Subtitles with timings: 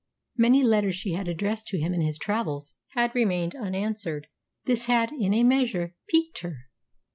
[0.35, 4.25] Many letters she had addressed to him in his travels had remained unanswered.
[4.65, 6.57] This had, in a measure, piqued her.